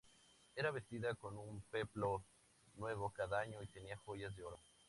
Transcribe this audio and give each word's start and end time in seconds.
Era 0.55 0.71
vestida 0.71 1.13
con 1.13 1.37
un 1.37 1.61
peplo 1.69 2.23
nuevo 2.73 3.11
cada 3.11 3.39
año 3.39 3.61
y 3.61 3.67
tenía 3.67 3.97
joyas 3.97 4.35
de 4.35 4.43
oro. 4.43 4.57